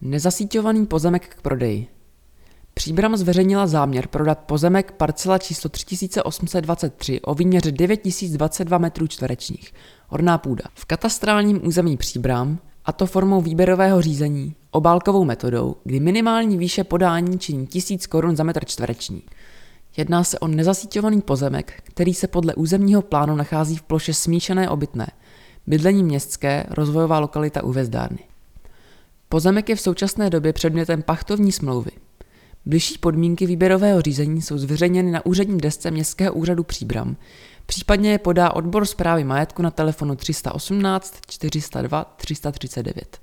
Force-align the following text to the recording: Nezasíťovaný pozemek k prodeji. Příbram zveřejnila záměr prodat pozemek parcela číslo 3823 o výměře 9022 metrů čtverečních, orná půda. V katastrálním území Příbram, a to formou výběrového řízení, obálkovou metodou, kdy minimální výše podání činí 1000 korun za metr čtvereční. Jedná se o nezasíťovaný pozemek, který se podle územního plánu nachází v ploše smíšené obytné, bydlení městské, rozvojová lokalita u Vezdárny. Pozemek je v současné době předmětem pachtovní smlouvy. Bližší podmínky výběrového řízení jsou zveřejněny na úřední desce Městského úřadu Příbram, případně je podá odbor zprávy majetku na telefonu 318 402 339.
Nezasíťovaný 0.00 0.86
pozemek 0.86 1.28
k 1.28 1.42
prodeji. 1.42 1.86
Příbram 2.74 3.16
zveřejnila 3.16 3.66
záměr 3.66 4.06
prodat 4.06 4.38
pozemek 4.38 4.92
parcela 4.92 5.38
číslo 5.38 5.70
3823 5.70 7.20
o 7.20 7.34
výměře 7.34 7.72
9022 7.72 8.78
metrů 8.78 9.06
čtverečních, 9.06 9.72
orná 10.08 10.38
půda. 10.38 10.64
V 10.74 10.84
katastrálním 10.84 11.66
území 11.66 11.96
Příbram, 11.96 12.58
a 12.84 12.92
to 12.92 13.06
formou 13.06 13.40
výběrového 13.40 14.02
řízení, 14.02 14.54
obálkovou 14.70 15.24
metodou, 15.24 15.76
kdy 15.84 16.00
minimální 16.00 16.58
výše 16.58 16.84
podání 16.84 17.38
činí 17.38 17.66
1000 17.66 18.06
korun 18.06 18.36
za 18.36 18.44
metr 18.44 18.64
čtvereční. 18.64 19.22
Jedná 19.96 20.24
se 20.24 20.38
o 20.38 20.48
nezasíťovaný 20.48 21.20
pozemek, 21.20 21.82
který 21.84 22.14
se 22.14 22.26
podle 22.26 22.54
územního 22.54 23.02
plánu 23.02 23.36
nachází 23.36 23.76
v 23.76 23.82
ploše 23.82 24.14
smíšené 24.14 24.70
obytné, 24.70 25.06
bydlení 25.66 26.02
městské, 26.02 26.66
rozvojová 26.70 27.18
lokalita 27.18 27.64
u 27.64 27.72
Vezdárny. 27.72 28.35
Pozemek 29.28 29.68
je 29.68 29.76
v 29.76 29.80
současné 29.80 30.30
době 30.30 30.52
předmětem 30.52 31.02
pachtovní 31.02 31.52
smlouvy. 31.52 31.90
Bližší 32.66 32.98
podmínky 32.98 33.46
výběrového 33.46 34.02
řízení 34.02 34.42
jsou 34.42 34.58
zveřejněny 34.58 35.10
na 35.10 35.26
úřední 35.26 35.58
desce 35.58 35.90
Městského 35.90 36.34
úřadu 36.34 36.64
Příbram, 36.64 37.16
případně 37.66 38.10
je 38.10 38.18
podá 38.18 38.50
odbor 38.50 38.86
zprávy 38.86 39.24
majetku 39.24 39.62
na 39.62 39.70
telefonu 39.70 40.16
318 40.16 41.20
402 41.28 42.14
339. 42.16 43.18